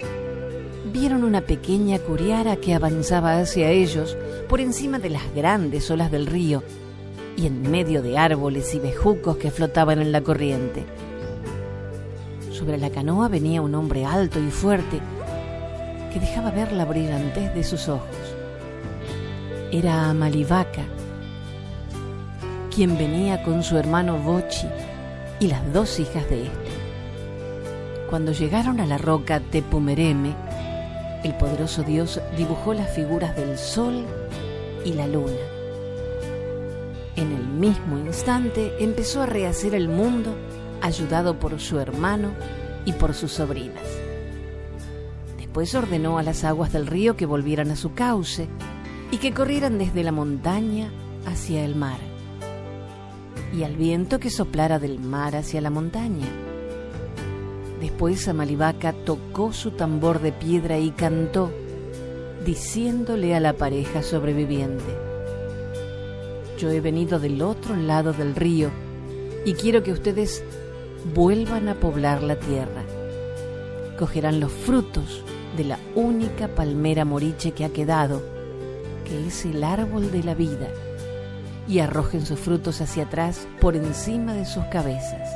vieron 0.92 1.24
una 1.24 1.40
pequeña 1.40 2.00
curiara 2.00 2.58
que 2.58 2.74
avanzaba 2.74 3.40
hacia 3.40 3.70
ellos 3.72 4.18
por 4.50 4.60
encima 4.60 5.00
de 5.00 5.10
las 5.10 5.34
grandes 5.34 5.90
olas 5.90 6.12
del 6.12 6.28
río 6.28 6.64
y 7.36 7.48
en 7.48 7.70
medio 7.70 8.02
de 8.02 8.18
árboles 8.18 8.74
y 8.76 8.80
bejucos 8.80 9.38
que 9.38 9.52
flotaban 9.52 10.02
en 10.02 10.12
la 10.12 10.22
corriente. 10.22 10.86
Sobre 12.52 12.78
la 12.78 12.90
canoa 12.90 13.28
venía 13.28 13.62
un 13.62 13.76
hombre 13.76 14.06
alto 14.06 14.40
y 14.40 14.52
fuerte 14.52 15.00
que 16.12 16.20
dejaba 16.20 16.52
ver 16.52 16.72
la 16.72 16.86
brillantez 16.86 17.54
de 17.54 17.64
sus 17.64 17.90
ojos. 17.90 18.08
Era 19.72 20.10
Amalivaca, 20.10 20.84
quien 22.74 22.98
venía 22.98 23.42
con 23.44 23.64
su 23.64 23.78
hermano 23.78 24.18
Bochi 24.18 24.68
y 25.40 25.48
las 25.48 25.74
dos 25.74 26.00
hijas 26.00 26.30
de 26.30 26.44
este. 26.44 26.72
Cuando 28.10 28.32
llegaron 28.32 28.80
a 28.80 28.86
la 28.86 29.00
roca 29.00 29.40
Tepumereme, 29.40 30.36
el 31.24 31.34
poderoso 31.36 31.82
dios 31.82 32.22
dibujó 32.38 32.76
las 32.76 32.92
figuras 32.92 33.36
del 33.36 33.58
sol 33.58 34.06
y 34.86 34.94
la 34.94 35.08
luna. 35.08 35.53
En 37.16 37.32
el 37.32 37.46
mismo 37.46 37.98
instante 38.00 38.74
empezó 38.80 39.22
a 39.22 39.26
rehacer 39.28 39.76
el 39.76 39.88
mundo 39.88 40.36
ayudado 40.82 41.40
por 41.40 41.60
su 41.60 41.80
hermano 41.80 42.32
y 42.86 42.94
por 42.94 43.14
sus 43.14 43.34
sobrinas. 43.34 43.84
Después 45.38 45.76
ordenó 45.76 46.18
a 46.18 46.24
las 46.24 46.44
aguas 46.44 46.74
del 46.74 46.88
río 46.88 47.16
que 47.16 47.28
volvieran 47.28 47.70
a 47.70 47.76
su 47.76 47.94
cauce 47.94 48.48
y 49.12 49.18
que 49.18 49.34
corrieran 49.34 49.78
desde 49.78 50.04
la 50.04 50.12
montaña 50.12 50.92
hacia 51.28 51.64
el 51.64 51.76
mar, 51.76 52.00
y 53.56 53.62
al 53.64 53.76
viento 53.76 54.20
que 54.20 54.32
soplara 54.32 54.80
del 54.80 55.00
mar 55.00 55.36
hacia 55.36 55.62
la 55.62 55.70
montaña. 55.70 56.26
Después 57.80 58.28
Amalivaca 58.28 58.94
tocó 58.94 59.54
su 59.54 59.72
tambor 59.72 60.20
de 60.20 60.32
piedra 60.32 60.80
y 60.80 60.90
cantó, 60.90 61.52
diciéndole 62.44 63.36
a 63.36 63.40
la 63.40 63.54
pareja 63.54 64.02
sobreviviente, 64.02 65.03
Yo 66.64 66.72
he 66.72 66.80
venido 66.80 67.20
del 67.20 67.42
otro 67.42 67.76
lado 67.76 68.14
del 68.14 68.36
río 68.36 68.72
y 69.44 69.52
quiero 69.52 69.84
que 69.84 69.92
ustedes 69.92 70.46
vuelvan 71.14 71.68
a 71.68 71.76
poblar 71.76 72.24
la 72.24 72.40
tierra. 72.40 72.84
Cogerán 74.00 74.40
los 74.40 74.50
frutos 74.50 75.26
de 75.58 75.66
la 75.66 75.78
única 75.94 76.48
palmera 76.48 77.04
moriche 77.04 77.52
que 77.52 77.66
ha 77.66 77.74
quedado, 77.74 78.24
que 79.04 79.28
es 79.28 79.44
el 79.44 79.62
árbol 79.62 80.10
de 80.10 80.24
la 80.24 80.36
vida, 80.36 80.70
y 81.68 81.80
arrojen 81.80 82.26
sus 82.26 82.40
frutos 82.40 82.80
hacia 82.80 83.04
atrás 83.04 83.46
por 83.60 83.76
encima 83.76 84.34
de 84.34 84.46
sus 84.46 84.64
cabezas. 84.68 85.36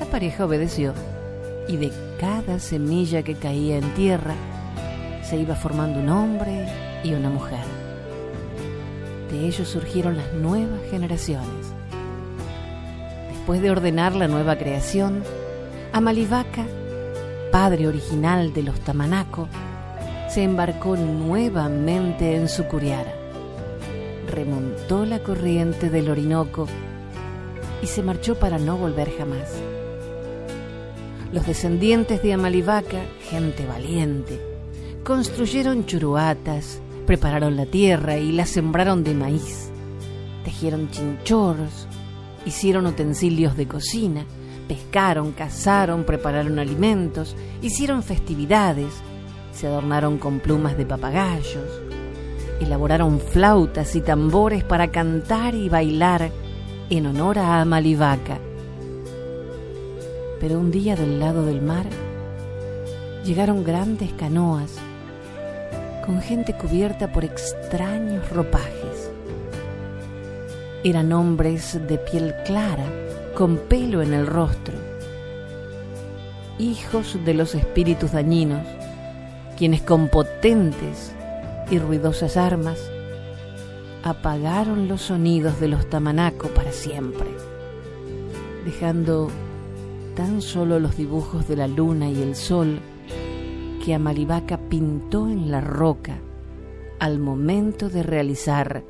La 0.00 0.06
pareja 0.06 0.44
obedeció, 0.44 0.92
y 1.68 1.76
de 1.76 1.92
cada 2.18 2.58
semilla 2.58 3.22
que 3.22 3.36
caía 3.36 3.78
en 3.78 3.94
tierra 3.94 4.34
se 5.22 5.36
iba 5.36 5.54
formando 5.54 6.00
un 6.00 6.08
hombre 6.08 6.66
y 7.04 7.14
una 7.14 7.30
mujer. 7.30 7.83
De 9.34 9.48
ellos 9.48 9.66
surgieron 9.66 10.16
las 10.16 10.32
nuevas 10.32 10.80
generaciones. 10.92 11.66
Después 13.30 13.60
de 13.60 13.72
ordenar 13.72 14.14
la 14.14 14.28
nueva 14.28 14.56
creación, 14.56 15.24
Amalivaca 15.92 16.64
padre 17.50 17.88
original 17.88 18.52
de 18.52 18.62
los 18.62 18.78
Tamanaco, 18.78 19.48
se 20.28 20.44
embarcó 20.44 20.96
nuevamente 20.96 22.36
en 22.36 22.48
su 22.48 22.64
curiara, 22.66 23.12
remontó 24.30 25.04
la 25.04 25.18
corriente 25.18 25.90
del 25.90 26.10
Orinoco 26.10 26.68
y 27.82 27.88
se 27.88 28.04
marchó 28.04 28.36
para 28.36 28.58
no 28.58 28.76
volver 28.76 29.10
jamás. 29.18 29.52
Los 31.32 31.44
descendientes 31.44 32.22
de 32.22 32.34
Amalivaca, 32.34 33.02
gente 33.28 33.66
valiente, 33.66 34.40
construyeron 35.02 35.86
churuatas, 35.86 36.80
prepararon 37.06 37.56
la 37.56 37.66
tierra 37.66 38.16
y 38.16 38.32
la 38.32 38.46
sembraron 38.46 39.04
de 39.04 39.14
maíz, 39.14 39.70
tejieron 40.44 40.90
chinchorros, 40.90 41.86
hicieron 42.46 42.86
utensilios 42.86 43.56
de 43.56 43.66
cocina, 43.66 44.24
pescaron, 44.68 45.32
cazaron, 45.32 46.04
prepararon 46.04 46.58
alimentos, 46.58 47.36
hicieron 47.62 48.02
festividades, 48.02 48.92
se 49.52 49.66
adornaron 49.66 50.18
con 50.18 50.40
plumas 50.40 50.76
de 50.76 50.86
papagayos, 50.86 51.82
elaboraron 52.60 53.20
flautas 53.20 53.94
y 53.96 54.00
tambores 54.00 54.64
para 54.64 54.90
cantar 54.90 55.54
y 55.54 55.68
bailar 55.68 56.30
en 56.90 57.06
honor 57.06 57.38
a 57.38 57.60
Amalivaca. 57.60 58.38
Pero 60.40 60.58
un 60.58 60.70
día 60.70 60.96
del 60.96 61.20
lado 61.20 61.44
del 61.44 61.62
mar 61.62 61.86
llegaron 63.24 63.64
grandes 63.64 64.12
canoas 64.12 64.78
con 66.04 66.20
gente 66.20 66.54
cubierta 66.54 67.10
por 67.12 67.24
extraños 67.24 68.28
ropajes. 68.30 69.10
Eran 70.82 71.12
hombres 71.12 71.80
de 71.88 71.96
piel 71.96 72.34
clara, 72.44 72.84
con 73.34 73.56
pelo 73.56 74.02
en 74.02 74.12
el 74.12 74.26
rostro, 74.26 74.74
hijos 76.58 77.18
de 77.24 77.34
los 77.34 77.54
espíritus 77.54 78.12
dañinos, 78.12 78.66
quienes 79.56 79.80
con 79.80 80.08
potentes 80.08 81.12
y 81.70 81.78
ruidosas 81.78 82.36
armas 82.36 82.78
apagaron 84.02 84.88
los 84.88 85.02
sonidos 85.02 85.58
de 85.58 85.68
los 85.68 85.88
tamanaco 85.88 86.48
para 86.48 86.72
siempre, 86.72 87.26
dejando 88.66 89.30
tan 90.14 90.42
solo 90.42 90.78
los 90.78 90.96
dibujos 90.96 91.48
de 91.48 91.56
la 91.56 91.66
luna 91.66 92.10
y 92.10 92.20
el 92.22 92.36
sol 92.36 92.80
que 93.84 93.94
Amalivaca 93.94 94.56
pintó 94.56 95.28
en 95.28 95.50
la 95.50 95.60
roca 95.60 96.16
al 97.00 97.18
momento 97.18 97.90
de 97.90 98.02
realizar 98.02 98.82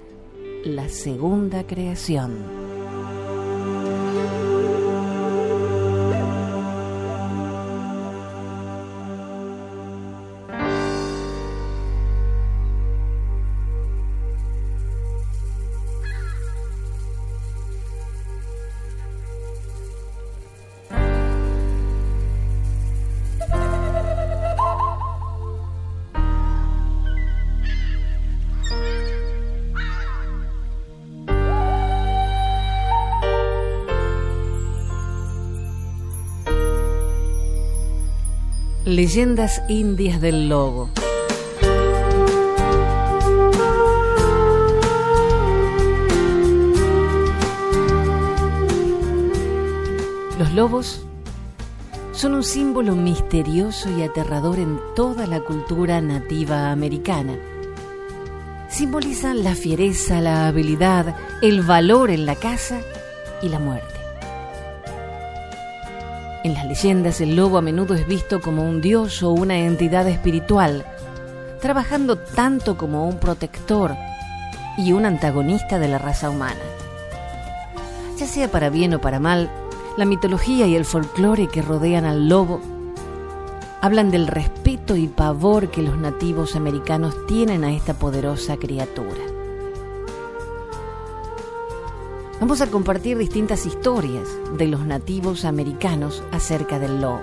la 0.65 0.89
segunda 0.89 1.67
creación. 1.67 2.64
Leyendas 38.87 39.63
indias 39.71 40.21
del 40.21 40.51
lobo. 40.51 40.91
Los 50.39 50.53
lobos 50.53 51.07
son 52.13 52.35
un 52.35 52.43
símbolo 52.43 52.95
misterioso 52.95 53.89
y 53.89 54.03
aterrador 54.03 54.59
en 54.59 54.79
toda 54.95 55.27
la 55.27 55.41
cultura 55.41 56.03
nativa 56.03 56.71
americana. 56.71 57.39
Simbolizan 58.69 59.43
la 59.43 59.55
fiereza, 59.55 60.21
la 60.21 60.47
habilidad, 60.47 61.17
el 61.41 61.63
valor 61.63 62.11
en 62.11 62.27
la 62.27 62.37
caza 62.37 62.83
y 63.41 63.49
la 63.49 63.61
muerte. 63.61 63.94
En 66.45 66.53
las 66.53 66.67
leyendas 66.67 67.23
el 67.23 67.37
lobo 67.37 67.57
a 67.57 67.63
menudo 67.63 67.95
es 67.95 68.07
visto 68.07 68.43
como 68.43 68.69
un 68.69 68.83
dios 68.83 69.23
o 69.23 69.31
una 69.31 69.61
entidad 69.61 70.07
espiritual, 70.07 70.85
trabajando 71.63 72.19
tanto 72.19 72.77
como 72.77 73.09
un 73.09 73.19
protector 73.19 73.97
y 74.77 74.93
un 74.93 75.07
antagonista 75.07 75.79
de 75.79 75.89
la 75.89 75.97
raza 75.97 76.29
humana. 76.29 76.61
Ya 78.19 78.27
sea 78.27 78.51
para 78.51 78.69
bien 78.69 78.93
o 78.93 79.01
para 79.01 79.21
mal, 79.21 79.51
la 79.97 80.05
mitología 80.05 80.67
y 80.67 80.77
el 80.77 80.85
folclore 80.85 81.49
que 81.49 81.63
rodean 81.63 82.05
al 82.05 82.29
lobo 82.29 82.61
hablan 83.81 84.11
del 84.11 84.27
respeto 84.27 84.97
y 84.97 85.09
pavor 85.09 85.71
que 85.71 85.81
los 85.81 85.97
nativos 85.97 86.57
americanos 86.57 87.27
tienen 87.27 87.65
a 87.65 87.73
esta 87.73 87.95
poderosa 87.95 88.59
criatura. 88.59 89.34
Vamos 92.41 92.61
a 92.61 92.67
compartir 92.67 93.17
distintas 93.17 93.65
historias 93.65 94.29
de 94.59 94.67
los 94.67 94.81
nativos 94.85 95.45
americanos 95.45 96.23
acerca 96.33 96.79
del 96.79 97.01
lobo. 97.01 97.23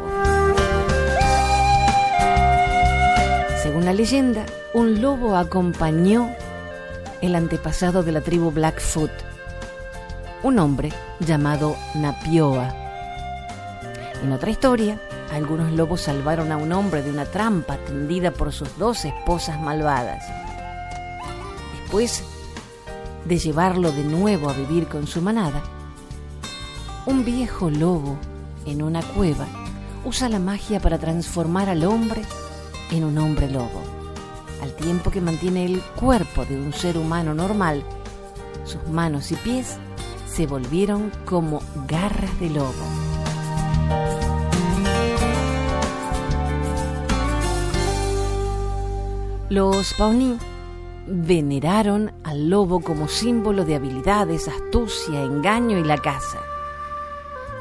Según 3.62 3.86
la 3.86 3.94
leyenda, 3.94 4.46
un 4.74 5.02
lobo 5.02 5.36
acompañó 5.36 6.30
el 7.22 7.36
antepasado 7.36 8.04
de 8.04 8.14
la 8.14 8.22
tribu 8.22 8.52
Blackfoot, 8.52 9.12
un 10.44 10.60
hombre 10.60 10.92
llamado 11.20 11.76
Napioa. 11.94 12.74
En 14.24 14.32
otra 14.32 14.50
historia, 14.50 15.00
algunos 15.32 15.72
lobos 15.74 16.02
salvaron 16.02 16.52
a 16.52 16.58
un 16.58 16.72
hombre 16.72 17.04
de 17.04 17.12
una 17.12 17.26
trampa 17.26 17.78
tendida 17.86 18.32
por 18.32 18.54
sus 18.54 18.78
dos 18.78 19.06
esposas 19.06 19.60
malvadas. 19.60 20.24
Después 21.80 22.24
de 23.26 23.38
llevarlo 23.38 23.92
de 23.92 24.04
nuevo 24.04 24.50
a 24.50 24.54
vivir 24.54 24.88
con 24.88 25.08
su 25.08 25.22
manada, 25.22 25.62
un 27.06 27.26
viejo 27.26 27.70
lobo 27.70 28.18
en 28.66 28.84
una 28.84 29.02
cueva 29.02 29.48
usa 30.06 30.30
la 30.30 30.40
magia 30.40 30.80
para 30.80 30.98
transformar 30.98 31.70
al 31.70 31.84
hombre 31.84 32.22
en 32.92 33.04
un 33.04 33.18
hombre 33.18 33.50
lobo. 33.50 33.82
Al 34.62 34.74
tiempo 34.76 35.12
que 35.12 35.22
mantiene 35.22 35.66
el 35.66 35.82
cuerpo 35.82 36.46
de 36.46 36.56
un 36.56 36.74
ser 36.74 36.98
humano 36.98 37.34
normal, 37.34 37.84
sus 38.66 38.88
manos 38.88 39.32
y 39.32 39.36
pies 39.36 39.78
se 40.28 40.48
volvieron 40.48 41.12
como 41.26 41.62
garras 41.88 42.40
de 42.40 42.50
lobo. 42.50 42.74
Los 49.50 49.94
Pawnee 49.96 50.38
veneraron 51.12 52.12
al 52.24 52.50
lobo 52.50 52.80
como 52.80 53.08
símbolo 53.08 53.66
de 53.66 53.76
habilidades, 53.76 54.48
astucia, 54.48 55.22
engaño 55.22 55.78
y 55.78 55.84
la 55.84 55.98
caza. 55.98 56.40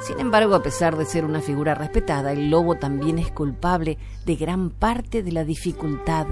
Sin 0.00 0.20
embargo, 0.20 0.54
a 0.54 0.62
pesar 0.62 0.96
de 0.96 1.04
ser 1.04 1.24
una 1.24 1.40
figura 1.40 1.74
respetada, 1.74 2.32
el 2.32 2.50
lobo 2.50 2.76
también 2.76 3.18
es 3.18 3.30
culpable 3.30 3.98
de 4.24 4.36
gran 4.36 4.70
parte 4.70 5.22
de 5.22 5.32
la 5.32 5.44
dificultad 5.44 6.26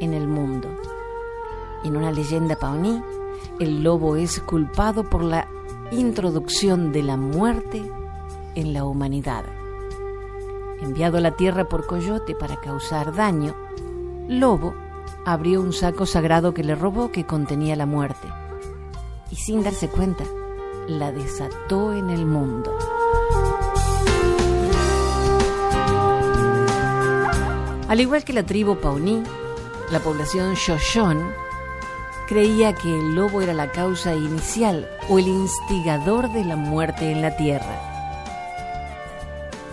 en 0.00 0.12
el 0.12 0.26
mundo. 0.26 0.68
En 1.84 1.96
una 1.96 2.12
leyenda 2.12 2.56
Pawnee, 2.56 3.02
el 3.60 3.82
lobo 3.82 4.16
es 4.16 4.40
culpado 4.40 5.08
por 5.08 5.22
la 5.22 5.48
introducción 5.90 6.92
de 6.92 7.02
la 7.02 7.16
muerte 7.16 7.82
en 8.54 8.72
la 8.72 8.84
humanidad. 8.84 9.44
Enviado 10.82 11.18
a 11.18 11.20
la 11.20 11.36
tierra 11.36 11.68
por 11.68 11.86
Coyote 11.86 12.34
para 12.34 12.56
causar 12.56 13.14
daño, 13.14 13.54
Lobo 14.28 14.74
abrió 15.24 15.60
un 15.60 15.72
saco 15.72 16.06
sagrado 16.06 16.54
que 16.54 16.64
le 16.64 16.74
robó 16.74 17.10
que 17.10 17.24
contenía 17.24 17.76
la 17.76 17.86
muerte 17.86 18.28
y 19.30 19.36
sin 19.36 19.62
darse 19.62 19.88
cuenta 19.88 20.24
la 20.86 21.12
desató 21.12 21.92
en 21.92 22.10
el 22.10 22.26
mundo. 22.26 22.76
Al 27.88 28.00
igual 28.00 28.24
que 28.24 28.32
la 28.32 28.42
tribu 28.42 28.76
Pawnee, 28.76 29.22
la 29.90 30.00
población 30.00 30.54
Shoshone 30.54 31.22
creía 32.26 32.74
que 32.74 32.88
el 32.88 33.14
lobo 33.14 33.42
era 33.42 33.54
la 33.54 33.70
causa 33.70 34.14
inicial 34.14 34.88
o 35.08 35.18
el 35.18 35.28
instigador 35.28 36.32
de 36.32 36.44
la 36.44 36.56
muerte 36.56 37.10
en 37.10 37.22
la 37.22 37.36
tierra. 37.36 37.80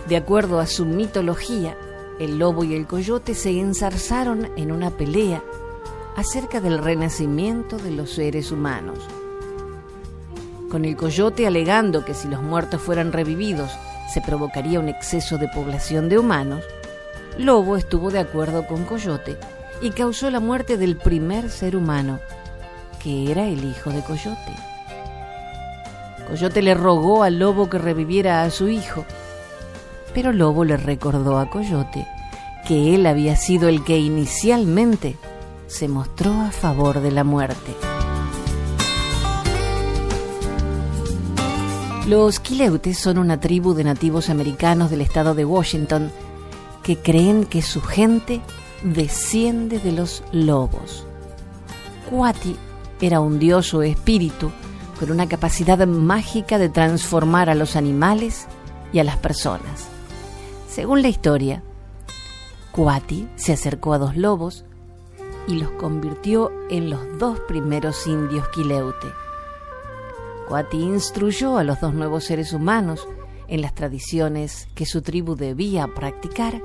De 0.07 0.17
acuerdo 0.17 0.59
a 0.59 0.65
su 0.65 0.85
mitología, 0.85 1.77
el 2.21 2.37
lobo 2.37 2.63
y 2.63 2.75
el 2.75 2.85
coyote 2.85 3.33
se 3.33 3.49
enzarzaron 3.59 4.51
en 4.55 4.71
una 4.71 4.91
pelea 4.91 5.43
acerca 6.15 6.61
del 6.61 6.77
renacimiento 6.77 7.77
de 7.79 7.89
los 7.89 8.11
seres 8.11 8.51
humanos. 8.51 8.99
Con 10.69 10.85
el 10.85 10.95
coyote 10.95 11.47
alegando 11.47 12.05
que 12.05 12.13
si 12.13 12.27
los 12.27 12.43
muertos 12.43 12.79
fueran 12.79 13.11
revividos 13.11 13.71
se 14.13 14.21
provocaría 14.21 14.79
un 14.79 14.87
exceso 14.87 15.39
de 15.39 15.47
población 15.47 16.09
de 16.09 16.19
humanos, 16.19 16.63
Lobo 17.37 17.75
estuvo 17.75 18.11
de 18.11 18.19
acuerdo 18.19 18.67
con 18.67 18.85
Coyote 18.85 19.37
y 19.81 19.89
causó 19.91 20.29
la 20.29 20.39
muerte 20.39 20.77
del 20.77 20.97
primer 20.97 21.49
ser 21.49 21.75
humano, 21.75 22.19
que 23.01 23.31
era 23.31 23.47
el 23.47 23.63
hijo 23.63 23.89
de 23.89 24.01
Coyote. 24.01 24.53
Coyote 26.27 26.61
le 26.61 26.75
rogó 26.75 27.23
al 27.23 27.39
lobo 27.39 27.69
que 27.69 27.77
reviviera 27.77 28.43
a 28.43 28.51
su 28.51 28.69
hijo, 28.69 29.05
pero 30.13 30.31
Lobo 30.33 30.65
le 30.65 30.77
recordó 30.77 31.37
a 31.37 31.49
Coyote 31.49 32.07
que 32.67 32.95
él 32.95 33.05
había 33.05 33.35
sido 33.35 33.69
el 33.69 33.83
que 33.83 33.99
inicialmente 33.99 35.17
se 35.67 35.87
mostró 35.87 36.31
a 36.41 36.51
favor 36.51 36.99
de 37.01 37.11
la 37.11 37.23
muerte. 37.23 37.75
Los 42.07 42.39
Quileutes 42.39 42.97
son 42.97 43.17
una 43.17 43.39
tribu 43.39 43.73
de 43.73 43.83
nativos 43.83 44.29
americanos 44.29 44.89
del 44.89 45.01
estado 45.01 45.35
de 45.35 45.45
Washington 45.45 46.11
que 46.83 46.97
creen 46.97 47.45
que 47.45 47.61
su 47.61 47.81
gente 47.81 48.41
desciende 48.83 49.79
de 49.79 49.91
los 49.91 50.23
lobos. 50.31 51.05
Cuati 52.09 52.55
era 52.99 53.19
un 53.19 53.39
dios 53.39 53.73
o 53.73 53.83
espíritu 53.83 54.51
con 54.99 55.11
una 55.11 55.27
capacidad 55.27 55.85
mágica 55.87 56.57
de 56.57 56.69
transformar 56.69 57.49
a 57.49 57.55
los 57.55 57.75
animales 57.75 58.47
y 58.91 58.99
a 58.99 59.03
las 59.03 59.17
personas. 59.17 59.90
Según 60.71 61.01
la 61.01 61.09
historia, 61.09 61.61
Cuati 62.71 63.27
se 63.35 63.51
acercó 63.51 63.91
a 63.91 63.97
dos 63.97 64.15
lobos 64.15 64.63
y 65.45 65.55
los 65.55 65.69
convirtió 65.71 66.49
en 66.69 66.89
los 66.89 67.19
dos 67.19 67.41
primeros 67.41 68.07
indios 68.07 68.47
Quileute. 68.53 69.07
Cuati 70.47 70.77
instruyó 70.77 71.57
a 71.57 71.65
los 71.65 71.81
dos 71.81 71.93
nuevos 71.93 72.23
seres 72.23 72.53
humanos 72.53 73.05
en 73.49 73.61
las 73.61 73.75
tradiciones 73.75 74.69
que 74.73 74.85
su 74.85 75.01
tribu 75.01 75.35
debía 75.35 75.87
practicar 75.93 76.61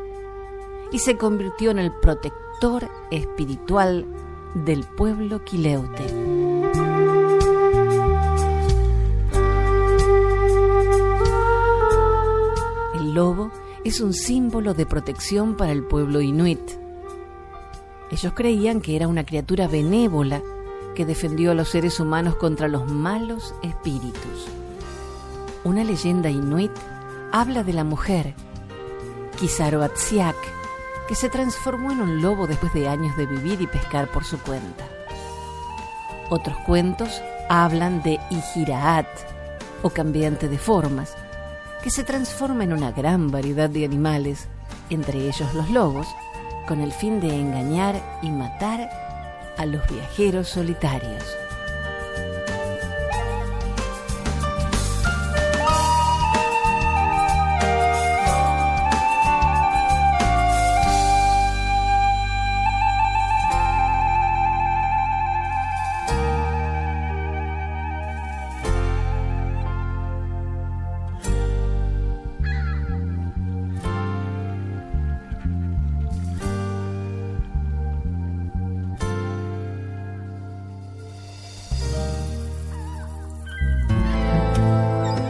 y 0.93 1.01
se 1.01 1.17
convirtió 1.17 1.73
en 1.73 1.81
el 1.81 1.93
protector 1.93 2.89
espiritual 3.11 4.07
del 4.55 4.85
pueblo 4.85 5.43
quileute. 5.43 6.07
El 12.95 13.15
lobo 13.15 13.46
es 13.87 14.01
un 14.01 14.15
símbolo 14.15 14.75
de 14.75 14.85
protección 14.85 15.57
para 15.57 15.71
el 15.71 15.85
pueblo 15.85 16.21
inuit. 16.21 16.59
Ellos 18.11 18.33
creían 18.35 18.81
que 18.81 18.97
era 18.97 19.07
una 19.07 19.25
criatura 19.25 19.69
benévola 19.69 20.43
que 20.97 21.07
defendió 21.07 21.53
a 21.53 21.55
los 21.55 21.69
seres 21.69 22.01
humanos 22.01 22.35
contra 22.35 22.67
los 22.67 22.91
malos 22.91 23.55
espíritus. 23.63 24.49
Una 25.63 25.85
leyenda 25.85 26.31
inuit 26.31 26.73
habla 27.31 27.63
de 27.63 27.75
la 27.75 27.85
mujer, 27.85 28.35
Kisaroatsiak, 29.39 30.37
que 31.07 31.15
se 31.15 31.29
transformó 31.29 31.93
en 31.93 32.01
un 32.01 32.21
lobo 32.21 32.49
después 32.49 32.75
de 32.75 32.89
años 32.89 33.17
de 33.17 33.27
vivir 33.27 33.61
y 33.61 33.69
pescar 33.69 34.11
por 34.11 34.25
su 34.25 34.37
cuenta. 34.39 34.85
Otros 36.29 36.57
cuentos 36.67 37.23
hablan 37.49 38.03
de 38.03 38.19
Ijiraat, 38.31 39.07
o 39.83 39.91
cambiante 39.91 40.49
de 40.49 40.59
formas, 40.59 41.17
que 41.87 41.91
se 41.93 42.03
transforma 42.03 42.65
en 42.65 42.73
una 42.73 42.91
gran 42.91 43.31
variedad 43.31 43.71
de 43.71 43.85
animales, 43.85 44.49
entre 44.91 45.29
ellos 45.29 45.55
los 45.55 45.71
lobos, 45.71 46.09
con 46.67 46.81
el 46.81 46.91
fin 46.91 47.21
de 47.21 47.33
engañar 47.33 48.19
y 48.23 48.31
matar 48.33 48.91
a 49.57 49.65
los 49.67 49.89
viajeros 49.89 50.49
solitarios. 50.49 51.23